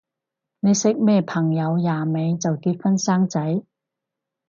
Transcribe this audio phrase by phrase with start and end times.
[0.61, 3.61] 你識咩朋友廿尾就結婚生仔？